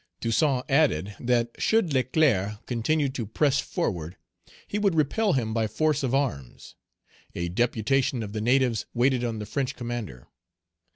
Toussaint 0.19 0.63
added, 0.67 1.15
that 1.19 1.51
should 1.59 1.93
Leclerc 1.93 2.65
continue 2.65 3.07
to 3.09 3.23
press 3.27 3.59
forward, 3.59 4.17
he 4.67 4.79
would 4.79 4.95
repel 4.95 5.33
him 5.33 5.53
by 5.53 5.67
force 5.67 6.01
of 6.01 6.15
arms. 6.15 6.73
A 7.35 7.49
deputation 7.49 8.23
of 8.23 8.33
the 8.33 8.41
natives 8.41 8.87
waited 8.95 9.23
on 9.23 9.37
the 9.37 9.45
French 9.45 9.75
commander. 9.75 10.27